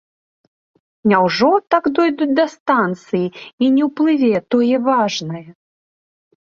[1.11, 5.47] Няўжо так дойдуць да станцыі і не ўсплыве тое важнае!